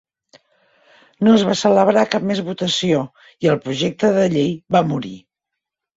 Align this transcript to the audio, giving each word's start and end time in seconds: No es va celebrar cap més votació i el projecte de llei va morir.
No 1.27 1.35
es 1.39 1.43
va 1.49 1.57
celebrar 1.59 2.05
cap 2.15 2.25
més 2.29 2.41
votació 2.49 3.03
i 3.47 3.53
el 3.53 3.61
projecte 3.67 4.11
de 4.17 4.29
llei 4.37 4.51
va 4.79 4.83
morir. 4.95 5.17